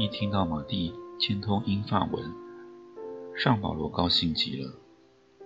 [0.00, 2.32] 一听到马蒂精通英法文，
[3.34, 4.72] 尚保罗高兴极了。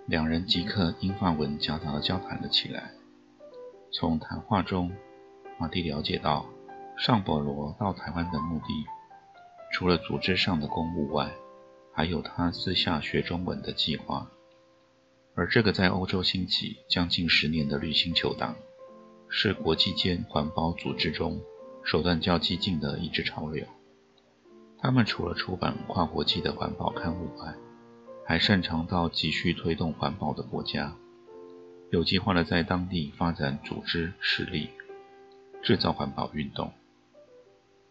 [0.05, 2.91] 两人即刻英法文夹杂的交谈了起来。
[3.91, 4.91] 从谈话中，
[5.59, 6.45] 马蒂了解到
[6.95, 8.85] 尚保罗到台湾的目的，
[9.71, 11.33] 除了组织上的公务外，
[11.91, 14.29] 还有他私下学中文的计划。
[15.33, 18.55] 而这个在欧洲兴起将近十年的绿星球党，
[19.27, 21.41] 是国际间环保组织中
[21.83, 23.65] 手段较激进的一支潮流。
[24.83, 27.55] 他们除了出版跨国际的环保刊物外，
[28.25, 30.93] 还擅长到急需推动环保的国家，
[31.89, 34.69] 有计划的在当地发展组织实力，
[35.61, 36.69] 制造环保运动。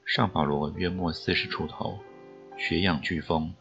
[0.05, 1.99] 尚保罗约莫四十出头，
[2.59, 3.55] 学养俱丰，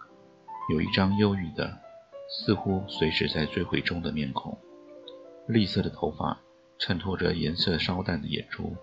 [0.69, 1.79] 有一张忧郁的、
[2.27, 4.57] 似乎随时在坠毁中的面孔，
[5.47, 6.37] 栗色的头发
[6.77, 8.75] 衬托着颜色稍淡的眼珠。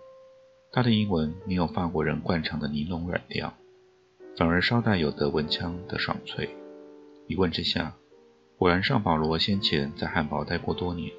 [0.72, 3.52] 他的英文没有法国人惯常的尼龙软调。
[4.38, 6.48] 反而稍带有德文腔的爽脆。
[7.26, 7.96] 一问之下，
[8.56, 11.10] 果然尚保罗先前在汉堡待过多年，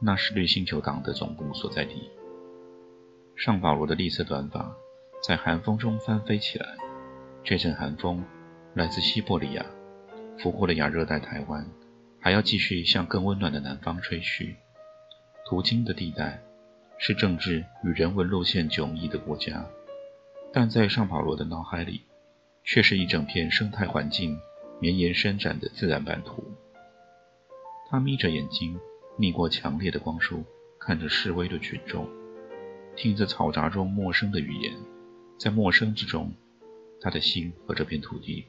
[0.00, 2.10] 那是绿星球党的总部所在地。
[3.36, 4.74] 尚保罗的栗色短发
[5.22, 6.78] 在寒风中翻飞起来，
[7.44, 8.24] 这阵寒风
[8.72, 9.66] 来自西伯利亚，
[10.38, 11.70] 拂过了亚热带台湾，
[12.18, 14.56] 还要继续向更温暖的南方吹去。
[15.44, 16.42] 途经的地带
[16.96, 19.66] 是政治与人文路线迥异的国家。
[20.52, 22.02] 但在尚保罗的脑海里，
[22.64, 24.38] 却是一整片生态环境
[24.80, 26.42] 绵延伸展的自然版图。
[27.90, 28.78] 他眯着眼睛，
[29.16, 30.44] 逆过强烈的光束，
[30.78, 32.08] 看着示威的群众，
[32.96, 34.74] 听着嘈杂中陌生的语言，
[35.38, 36.32] 在陌生之中，
[37.00, 38.46] 他的心和这片土地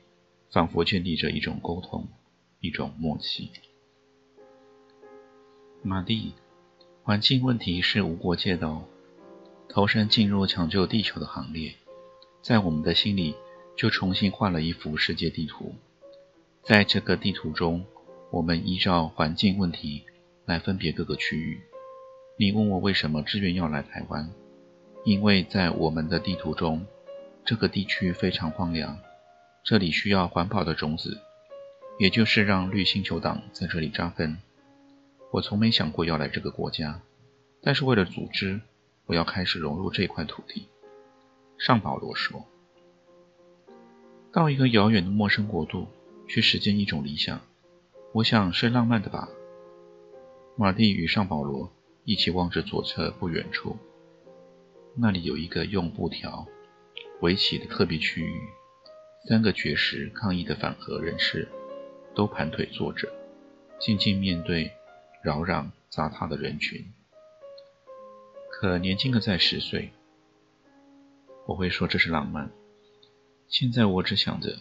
[0.51, 2.07] 仿佛建立着一种沟通，
[2.59, 3.51] 一种默契。
[5.81, 6.33] 马蒂，
[7.03, 8.83] 环境问题是无国界的哦，
[9.69, 11.73] 投身进入抢救地球的行列。
[12.41, 13.35] 在我们的心里，
[13.75, 15.75] 就重新画了一幅世界地图。
[16.63, 17.85] 在这个地图中，
[18.31, 20.03] 我们依照环境问题
[20.45, 21.61] 来分别各个区域。
[22.38, 24.29] 你问我为什么志愿要来台湾？
[25.03, 26.85] 因为在我们的地图中，
[27.45, 28.97] 这个地区非常荒凉，
[29.63, 31.19] 这里需要环保的种子，
[31.99, 34.38] 也就是让绿星球党在这里扎根。
[35.31, 37.01] 我从没想过要来这个国家，
[37.61, 38.61] 但是为了组织，
[39.05, 40.67] 我要开始融入这块土地。
[41.59, 42.46] 尚保罗说
[44.31, 45.90] ：“到一个遥远的陌生国度
[46.25, 47.42] 去实践一种理想，
[48.14, 49.28] 我想是浪漫的吧。”
[50.56, 51.70] 马蒂与尚保罗
[52.06, 53.75] 一起望着左侧不远处，
[54.96, 56.47] 那里有一个用布条
[57.20, 58.40] 围起的特别区域，
[59.28, 61.46] 三个绝食抗议的反核人士
[62.16, 63.12] 都盘腿坐着，
[63.81, 64.72] 静静面对
[65.22, 66.90] 扰攘杂沓的人群。
[68.50, 69.91] 可年轻的在十岁。
[71.49, 72.47] 我会说这是浪漫。
[73.47, 74.55] 现在我只想着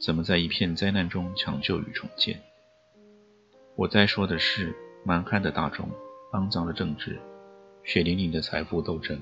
[0.00, 2.40] 怎么在一片灾难中抢救与重建。
[3.74, 4.72] 我在说的是
[5.04, 5.90] 蛮汉的大众、
[6.32, 7.20] 肮脏的政治、
[7.82, 9.20] 血淋淋的财富斗争。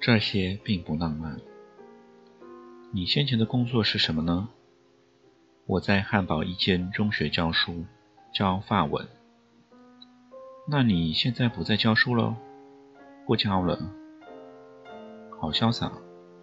[0.00, 1.40] 这些并不浪漫。
[2.92, 4.48] 你先前的工作是什么呢？
[5.66, 7.84] 我在汉堡一间中学教书，
[8.34, 9.06] 教法文。
[10.66, 12.36] 那你现在不再教书了？
[13.24, 13.78] 不教了。
[15.40, 15.92] 好潇洒，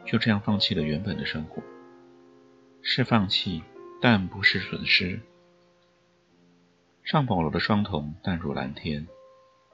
[0.06, 1.62] 就这样放弃了原本的生活。
[2.82, 3.62] 是放弃，
[4.02, 5.20] 但不是损失。
[7.04, 9.06] 尚保罗的双瞳淡如蓝天，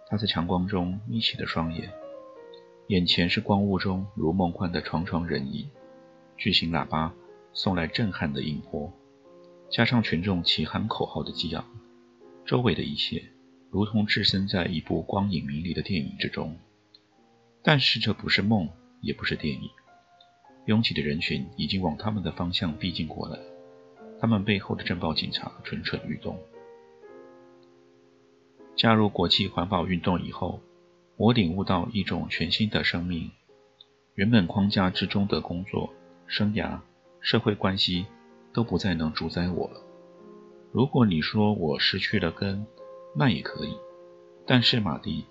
[0.10, 1.92] 他在强光中眯起了双眼，
[2.88, 5.70] 眼前是光雾中如梦幻的床床人影。
[6.36, 7.14] 巨型喇叭
[7.54, 8.92] 送来震撼的音波，
[9.70, 11.64] 加上群众齐喊口号的激昂，
[12.44, 13.24] 周围的一切
[13.70, 16.58] 如同置身在一部光影迷离的电影之中。
[17.62, 18.68] 但是这不是梦。
[19.02, 19.70] 也不是电影，
[20.66, 23.38] 拥挤的人群已经往他们的方向逼近过来，
[24.20, 26.38] 他们背后的镇暴警察蠢蠢欲动。
[28.76, 30.62] 加入国际环保运动以后，
[31.18, 33.30] 我领悟到一种全新的生命，
[34.16, 35.94] 原本框架之中的工作、
[36.28, 36.80] 生涯、
[37.20, 38.06] 社会关系
[38.54, 39.82] 都不再能主宰我了。
[40.72, 42.66] 如果你说我失去了根，
[43.16, 43.76] 那也可以，
[44.48, 45.26] 但是马蒂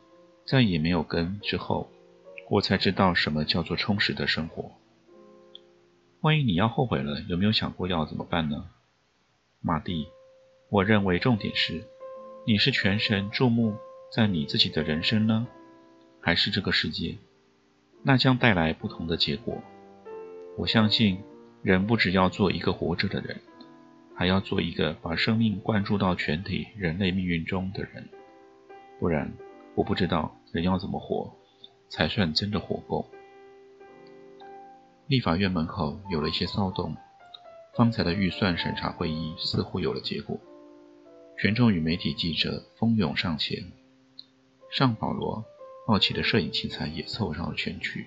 [0.45, 1.91] 再也没有根之后。
[2.51, 4.73] 我才知道什么叫做充实的生活。
[6.21, 8.71] 万一你要后悔了，有没有想过要怎么办呢？
[9.61, 10.09] 马蒂，
[10.69, 11.85] 我认为重点是，
[12.45, 13.77] 你是全神注目
[14.13, 15.47] 在你自己的人生呢，
[16.21, 17.17] 还是这个世界？
[18.03, 19.63] 那将带来不同的结果。
[20.59, 21.21] 我相信，
[21.63, 23.41] 人不只要做一个活着的人，
[24.17, 28.09] 还要做一个把生命灌注到全体人类命运中的人。
[28.99, 29.33] 不然，
[29.77, 31.33] 我不知道人要怎么活，
[31.91, 33.07] 才算真的活够。
[35.09, 36.97] 立法院门口有了一些骚动，
[37.75, 40.39] 方才的预算审查会议似乎有了结果。
[41.37, 43.73] 群众与媒体记者蜂拥上前，
[44.71, 45.45] 上保罗
[45.87, 48.07] 抱起的摄影器材也凑上了前去。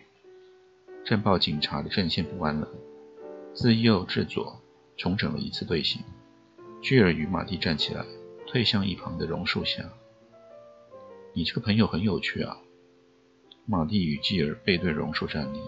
[1.03, 2.67] 镇暴警察的阵线不安了，
[3.53, 4.61] 自右至左
[4.95, 6.01] 重整了一次队形。
[6.81, 8.05] 巨尔与马蒂站起来，
[8.47, 9.83] 退向一旁的榕树下。
[11.33, 12.57] 你这个朋友很有趣啊！
[13.65, 15.59] 马蒂与继尔背对榕树站立。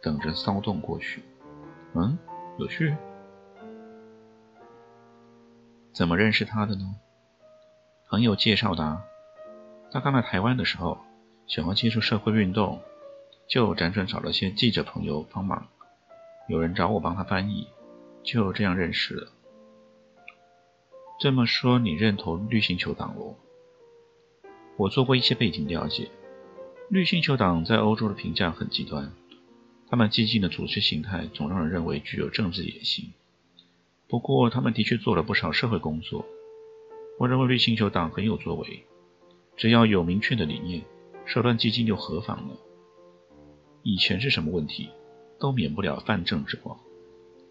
[0.00, 1.22] 等着骚动过去。
[1.94, 2.16] 嗯，
[2.56, 2.94] 有趣。
[5.92, 6.94] 怎么认识他的呢？
[8.08, 9.02] 朋友介绍的。
[9.90, 10.98] 他刚来台湾的时候，
[11.48, 12.80] 想要接触社会运动，
[13.48, 15.66] 就辗转找了些记者朋友帮忙。
[16.48, 17.66] 有人找我帮他翻译，
[18.22, 19.28] 就这样认识了。
[21.18, 23.34] 这么说，你认同绿星球党喽？
[24.76, 26.08] 我做过一些背景了解，
[26.90, 29.12] 绿星球党在欧洲的评价很极端。
[29.90, 33.12] 他们激进的组织形态总让人认为具有政治野心。
[34.08, 36.24] 不过，他们的确做了不少社会工作。
[37.18, 38.86] 我认为绿星球党很有作为，
[39.54, 40.82] 只要有明确的理念，
[41.26, 42.54] 手段激进又何妨呢？
[43.82, 44.88] 以前是什么问题，
[45.38, 46.78] 都免不了泛政治化；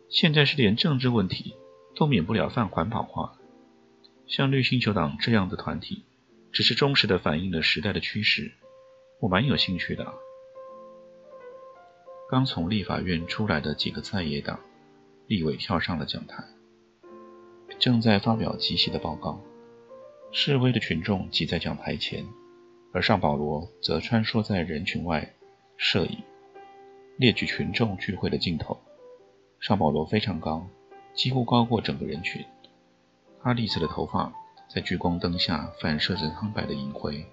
[0.10, 1.54] 现在是连政治问题
[1.96, 3.38] 都免不了泛环保化。
[4.26, 6.06] 像绿星球党这样的团体，
[6.52, 8.54] 只是忠实的反映了时代的趋势。
[9.20, 10.06] 我蛮有兴趣的。
[12.30, 14.60] 刚从立法院出来的几个在野党
[15.26, 16.44] 立委跳上了讲台，
[17.80, 19.42] 正在发表即席的报告。
[20.32, 22.24] 示威的群众挤在讲台前，
[22.94, 25.34] 而尚保罗则穿梭在人群外
[25.78, 26.22] 摄影，
[27.18, 28.78] 列举群众聚会的镜头。
[29.60, 30.68] 尚保罗非常高，
[31.14, 32.46] 几乎高过整个人群。
[33.42, 34.32] 他栗色的头发
[34.70, 37.26] 在聚光灯下反射着苍白的银灰。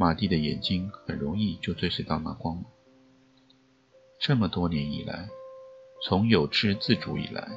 [0.00, 2.64] 马蒂的眼睛很容易就追随到那光。
[4.20, 5.28] 这么多年以来，
[6.04, 7.48] 从有志自主以来，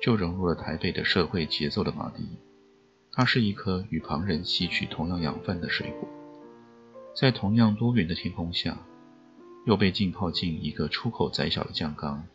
[0.00, 2.26] 就融入了台北的社会节奏的马蒂。
[3.12, 6.08] 它是一颗与旁人吸取同样养分的水果，
[7.14, 8.78] 在同样多云的天空下，
[9.66, 12.26] 又被浸泡进一个出口窄小的酱缸。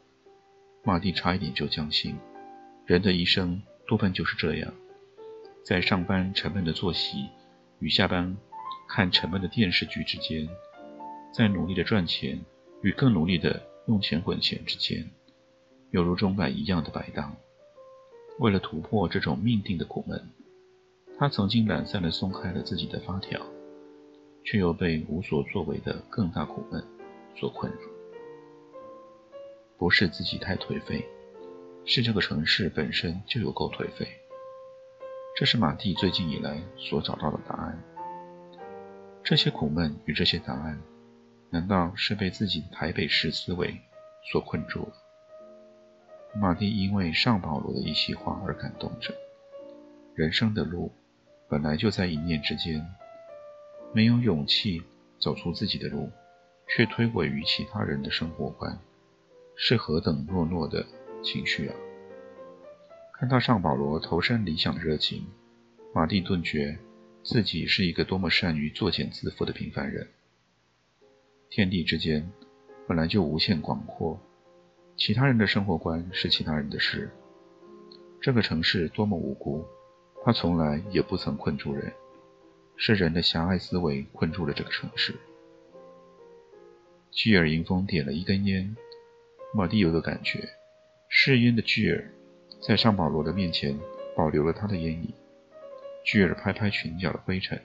[0.83, 2.15] 马蒂差一点就将信，
[2.86, 4.71] 人的一生多半就是这样，
[5.65, 7.29] 在上班沉闷的作息
[7.79, 8.38] 与下班
[8.88, 10.47] 看沉闷的电视剧之间，
[11.33, 12.44] 在努力的赚钱。
[12.83, 15.09] 与更努力的用钱滚钱之间，
[15.91, 17.33] 犹如钟摆一样的摆荡。
[18.39, 20.21] 为了突破这种命定的苦闷，
[21.18, 23.39] 他曾经懒散地松开了自己的发条，
[24.44, 26.83] 却又被无所作为的更大苦闷
[27.38, 27.89] 所困住。
[29.77, 31.07] 不是自己太颓废，
[31.86, 34.06] 是这个城市本身就有够颓废。
[35.38, 37.81] 这是马蒂最近以来所找到的答案。
[39.24, 40.80] 这些苦闷与这些答案。
[41.50, 43.80] 难道是被自己的台北市思维
[44.32, 44.94] 所困住了？
[46.34, 49.13] 马蒂因为上保罗的一席话而感动着。
[50.15, 50.92] 人生的路
[51.48, 52.84] 本来就在一念之间，
[53.94, 54.82] 没有勇气
[55.20, 56.10] 走出自己的路，
[56.68, 58.75] 却推诿于其他人的生活观，
[59.56, 60.84] 是何等懦弱的
[61.24, 61.75] 情绪啊！
[63.13, 65.27] 看到上保罗投身理想的热情，
[65.94, 66.80] 马蒂顿觉
[67.24, 70.06] 自己是一个多么善于作茧自缚的平凡人。
[71.50, 72.30] 天地之间
[72.86, 74.20] 本来就无限广阔，
[74.98, 77.10] 其他人的生活观是其他人的事。
[78.20, 79.65] 这个城市多么无辜，
[80.25, 81.94] 它从来也不曾困住人，
[82.75, 85.15] 是人的狭隘思维困住了这个城市。
[87.10, 88.75] 巨尔迎风点了一根烟，
[89.53, 90.50] 马蒂有个感觉，
[91.08, 92.12] 嗜烟的巨尔
[92.60, 93.80] 在上保罗的面前
[94.15, 95.13] 保留了他的烟瘾。
[96.03, 97.62] 巨尔拍拍裙角的灰尘，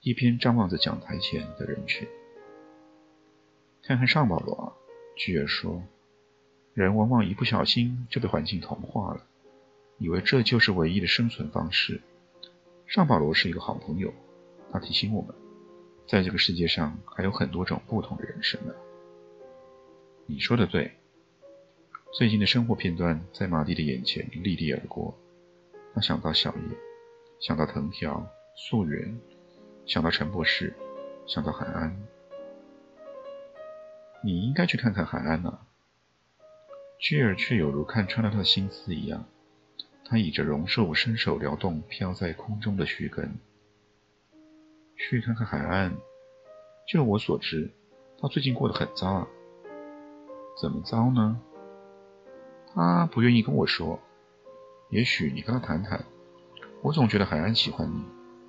[0.00, 2.06] 一边张望着讲台前的人群。
[3.82, 4.76] 看看上保罗，
[5.16, 5.82] 巨儿说
[6.74, 9.26] ：“人往往一不小心就被环境同化了，
[9.98, 12.00] 以为这就是唯一的生存方式。”
[12.86, 14.12] 上保罗是一个好朋友，
[14.70, 15.34] 他提醒我们，
[16.06, 18.74] 在这个世界上还有很多种不同的人生呢。
[20.26, 20.92] 你说的对，
[22.12, 25.18] 最近的生活片段在马蒂的眼前历历而过。
[25.94, 26.76] 他想到小叶，
[27.46, 29.20] 想到藤条、溯源，
[29.84, 30.74] 想到陈博士，
[31.26, 31.94] 想到海安。
[34.22, 35.58] 你应该去看看海安呢。
[36.98, 39.26] 居尔却有如看穿了他的心思一样，
[40.06, 43.38] 他倚着榕树，伸手撩动飘在空中的须根。
[44.96, 45.94] 去看看海岸。
[46.88, 47.70] 就我所知，
[48.22, 49.28] 他最近过得很糟啊。
[50.62, 51.38] 怎么糟呢？
[52.72, 54.00] 他不愿意跟我说。
[54.88, 56.02] 也许你跟他谈谈。
[56.84, 58.04] 我总觉得海安喜欢你，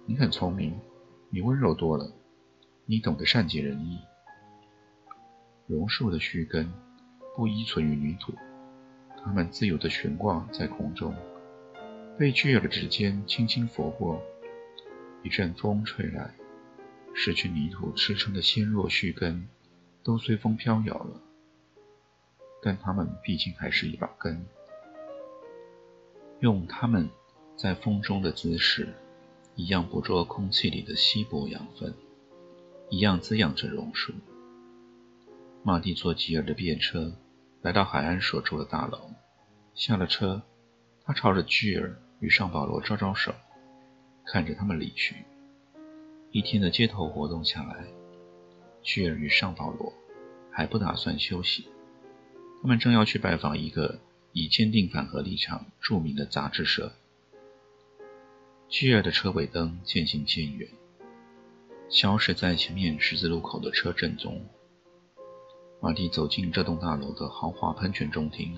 [0.08, 0.78] 你很聪明，
[1.30, 2.12] 你温柔多了，
[2.86, 3.98] 你懂得善解人意。
[5.68, 6.70] 榕树的须根
[7.34, 8.34] 不依存于泥土，
[9.24, 11.16] 它们自由地悬挂在空中，
[12.20, 14.22] 被巨耳的指尖轻轻拂过。
[15.24, 16.30] 一阵风吹来。
[17.14, 19.48] 失去泥土支撑的纤弱须根，
[20.04, 21.22] 都随风飘摇了。
[22.62, 24.46] 但它们毕竟还是一把根，
[26.42, 27.10] 用它们
[27.56, 28.94] 在风中的姿势，
[29.56, 31.94] 一样捕捉空气里的稀薄养分，
[32.90, 34.14] 一样滋养着榕树。
[35.64, 37.16] 马蒂坐吉尔的便车，
[37.62, 39.10] 来到海安所住的大楼。
[39.74, 40.42] 下了车，
[41.04, 43.34] 他朝着巨尔与尚保罗招招手，
[44.26, 45.16] 看着他们离去。
[46.32, 47.86] 一天的街头活动下来，
[48.84, 49.94] 吉尔与尚保罗
[50.52, 51.66] 还不打算休息。
[52.62, 54.00] 他们正要去拜访一个
[54.34, 56.92] 以坚定反核立场著名的杂志社。
[58.68, 60.68] 屈尔的车尾灯渐行渐远，
[61.88, 64.44] 消失在前面十字路口的车阵中。
[65.80, 68.58] 马蒂走进这栋大楼的豪华喷泉中庭，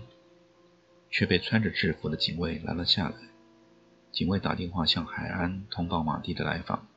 [1.11, 3.15] 却被穿着制服的警卫拦了下来。
[4.11, 6.87] 警卫打电话向海安通报马蒂的来访。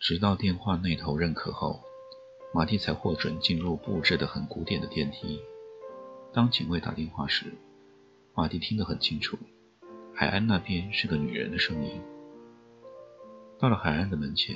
[0.00, 1.80] 直到电话那头认可后，
[2.52, 5.40] 马蒂才获准进入布置的很古典的电梯。
[6.32, 7.54] 当警卫打电话时，
[8.34, 9.38] 马蒂听得很清楚，
[10.20, 11.98] 海岸那边是个女人的声音。
[13.58, 14.54] 到了海岸的门前，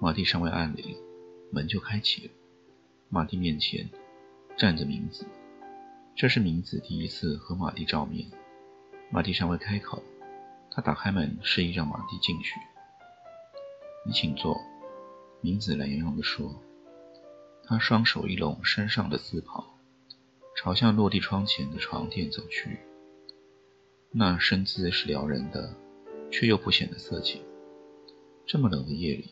[0.00, 0.96] 马蒂尚未按铃，
[1.52, 2.32] 门就开启了。
[3.08, 3.88] 马蒂面前
[4.56, 5.24] 站着明子，
[6.16, 8.28] 这是明子第一次和马蒂照面。
[9.08, 10.02] 马蒂尚未开口，
[10.72, 12.58] 他打开门，示意让马蒂进去。
[14.04, 14.60] 你请坐，
[15.40, 16.60] 明子懒洋洋地说。
[17.62, 19.64] 他双手一拢身上的丝袍，
[20.56, 22.80] 朝向落地窗前的床垫走去。
[24.10, 25.74] 那身姿是撩人的，
[26.30, 27.42] 却又不显得色情。
[28.46, 29.30] 这么冷的夜里，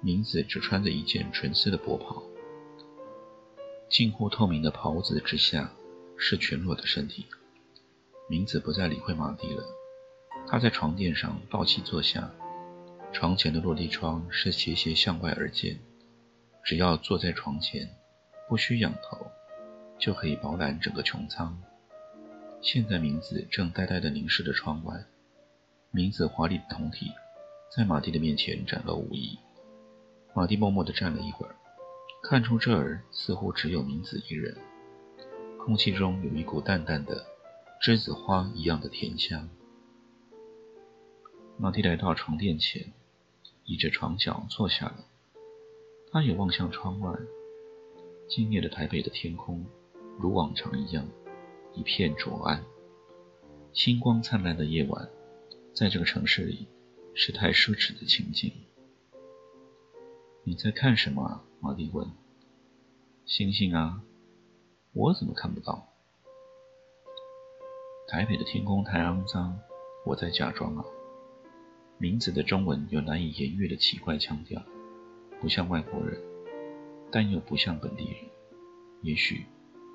[0.00, 2.20] 明子只穿着一件纯丝的薄袍，
[3.88, 5.72] 近乎透明的袍子之下
[6.16, 7.26] 是全裸的身体。
[8.28, 9.64] 明子不再理会马蒂了，
[10.48, 12.30] 他在床垫上抱膝坐下。
[13.12, 15.78] 床前的落地窗是斜斜向外而建，
[16.64, 17.88] 只要坐在床前，
[18.48, 19.26] 不需仰头，
[19.98, 21.58] 就可以饱览整个穹苍。
[22.60, 25.06] 现在，明子正呆呆地凝视着窗外。
[25.90, 27.06] 明子华丽的胴体
[27.74, 29.38] 在马蒂的面前展露无遗。
[30.34, 31.54] 马蒂默默地站了一会儿，
[32.22, 34.56] 看出这儿似乎只有明子一人。
[35.58, 37.24] 空气中有一股淡淡的
[37.80, 39.48] 栀子花一样的甜香。
[41.56, 42.92] 马蒂来到床垫前。
[43.64, 45.04] 倚着床角坐下了，
[46.10, 47.12] 他也望向窗外，
[48.26, 49.62] 今夜的台北的天空
[50.18, 51.06] 如往常一样
[51.74, 52.64] 一片浊暗。
[53.72, 55.08] 星光灿烂的夜晚，
[55.72, 56.66] 在这个城市里
[57.14, 58.52] 是太奢侈的情景。
[60.44, 61.22] 你在看什么？
[61.22, 62.08] 啊马蒂问。
[63.26, 64.02] 星星啊，
[64.92, 65.86] 我怎么看不到？
[68.08, 69.60] 台北的天空太肮脏，
[70.06, 70.84] 我在假装啊。
[71.98, 74.62] 名字的中文有难以言喻的奇怪腔调，
[75.40, 76.18] 不像外国人，
[77.12, 78.16] 但又不像本地人。
[79.02, 79.44] 也许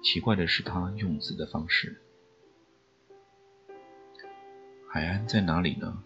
[0.03, 1.97] 奇怪的是他用字的方式。
[4.91, 6.03] 海安在哪里呢？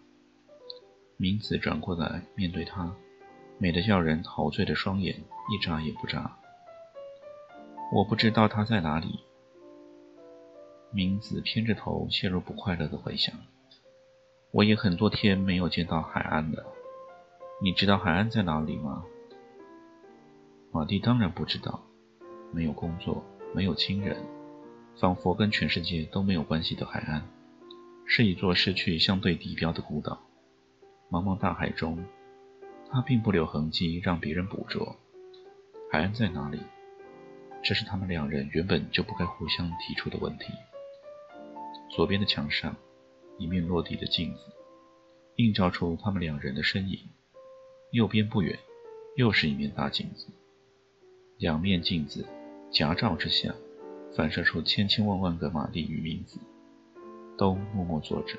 [1.17, 2.95] 名字转过来面对他，
[3.57, 6.37] 美得叫人陶醉的双眼一眨也不眨。
[7.91, 9.19] 我不知道他在哪里。
[10.91, 13.35] 名字偏着头，陷入不快乐的回想。
[14.51, 16.63] 我也很多天没有见到海安了。
[17.63, 19.03] 你知道海安在哪里吗？
[20.71, 21.83] 马蒂当然不知道。
[22.53, 23.21] 没有工作，
[23.53, 24.17] 没有亲人，
[24.95, 27.21] 仿佛跟全世界都没有关系的海岸，
[28.05, 30.21] 是一座失去相对地标的孤岛。
[31.09, 32.03] 茫茫大海中，
[32.91, 34.95] 它并不留痕迹让别人捕捉。
[35.91, 36.59] 海岸在哪里？
[37.63, 40.53] 这是他们两人原本就不该互相提出的问题。
[41.89, 42.75] 左边的墙上。
[43.39, 44.39] 一面落地的镜子，
[45.35, 46.97] 映照出他们两人的身影。
[47.91, 48.57] 右边不远，
[49.15, 50.25] 又是一面大镜子。
[51.37, 52.25] 两面镜子
[52.71, 53.53] 夹照之下，
[54.15, 56.39] 反射出千千万万个马蒂与明子，
[57.37, 58.37] 都默默坐着。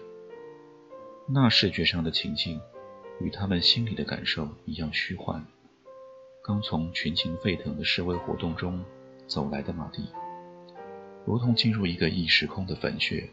[1.26, 2.60] 那视觉上的情境，
[3.20, 5.44] 与他们心里的感受一样虚幻。
[6.42, 8.82] 刚从群情沸腾的示威活动中
[9.26, 10.08] 走来的马蒂，
[11.26, 13.28] 如同进入一个异时空的坟穴，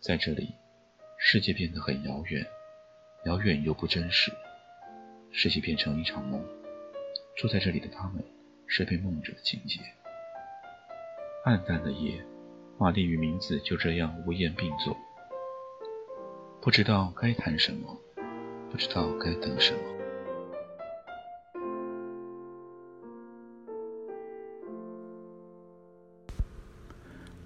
[0.00, 0.48] 在这里，
[1.18, 2.46] 世界变得很遥远，
[3.26, 4.32] 遥远又不真实，
[5.30, 6.42] 世界变成一场梦。
[7.36, 8.22] 住在这里的他们，
[8.72, 9.80] 是被梦着的情节。
[11.44, 12.24] 暗淡的夜，
[12.78, 14.96] 马蒂与名字就这样无言并坐，
[16.62, 18.00] 不知道该谈什么，
[18.70, 19.80] 不知道该等什么。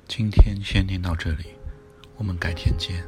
[0.06, 1.54] 今天先念到这里，
[2.18, 3.02] 我们改天见。